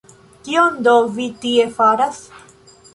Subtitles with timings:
[0.47, 2.21] Kion do vi tie faras?